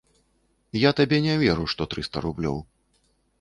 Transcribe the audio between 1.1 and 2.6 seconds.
не веру, што трыста рублёў.